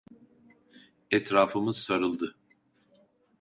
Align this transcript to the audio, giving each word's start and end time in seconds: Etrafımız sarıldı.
Etrafımız 1.11 1.77
sarıldı. 1.77 2.35